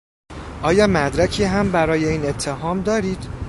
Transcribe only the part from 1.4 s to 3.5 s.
هم برای این اتهام دارید؟